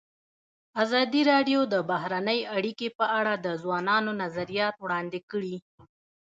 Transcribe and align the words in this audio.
ازادي 0.83 1.21
راډیو 1.31 1.59
د 1.73 1.75
بهرنۍ 1.89 2.39
اړیکې 2.57 2.87
په 2.97 3.05
اړه 3.19 3.33
د 3.45 3.47
ځوانانو 3.63 4.11
نظریات 4.23 4.75
وړاندې 4.79 5.19
کړي. 5.31 5.55